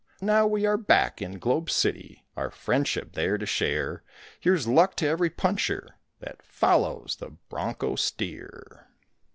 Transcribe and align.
Now 0.23 0.47
we 0.47 0.65
are 0.65 0.77
back 0.77 1.21
in 1.21 1.37
Globe 1.37 1.69
City, 1.69 2.25
our 2.35 2.49
friendship 2.49 3.13
there 3.13 3.37
to 3.37 3.45
share; 3.45 4.01
Here's 4.39 4.65
luck 4.67 4.95
to 4.95 5.05
every 5.07 5.29
puncher 5.29 5.95
that 6.21 6.41
follows 6.41 7.17
the 7.17 7.29
bronco 7.49 7.95
steer. 7.95 8.87